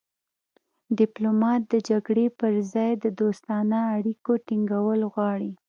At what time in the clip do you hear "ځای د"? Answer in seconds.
2.73-3.05